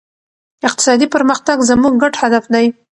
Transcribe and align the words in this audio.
اقتصادي 0.67 1.07
پرمختګ 1.15 1.57
زموږ 1.69 1.93
ګډ 2.03 2.13
هدف 2.21 2.43
دی. 2.53 2.65